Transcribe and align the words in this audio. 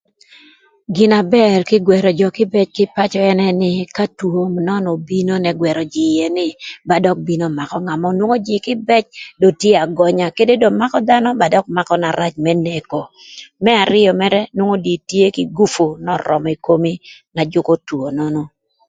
Gina 0.95 1.19
bër 1.33 1.59
kï 1.69 1.77
ï 1.79 1.85
gwërö 1.87 2.09
jö 2.19 2.27
kïbëc 2.37 2.69
kï 2.75 2.91
pacö 2.95 3.19
ënë 3.31 3.49
nï, 3.61 3.71
ka 3.97 4.05
two 4.17 4.39
nön 4.67 4.83
obino 4.95 5.33
n'ëgwërö 5.39 5.81
jïï 5.93 6.13
ïë 6.17 6.29
ni 6.37 6.47
ba 6.87 6.95
dök 7.05 7.17
makö 7.59 7.77
ngat 7.85 7.99
mörö, 8.01 8.15
nwongo 8.17 8.37
jïï 8.45 8.63
kïbëc 8.65 9.05
do 9.41 9.47
tye 9.59 9.71
agönya 9.85 10.27
kede 10.37 10.53
do 10.61 10.67
makö 10.81 10.97
dhanö 11.07 11.29
ba 11.39 11.45
dök 11.53 11.65
makö 11.75 11.93
na 12.01 12.09
rac 12.19 12.33
më 12.43 12.51
neko. 12.65 13.01
Më 13.63 13.71
arïö 13.83 14.11
mërë 14.21 14.39
nwongo 14.57 14.75
do 14.83 14.89
itye 14.97 15.25
kï 15.35 15.51
gupu 15.57 15.85
n'örömö 16.03 16.49
ï 16.55 16.61
komi 16.65 16.93
na 17.35 17.41
jükö 17.51 17.73
two 17.87 18.05
nonu. 18.17 18.43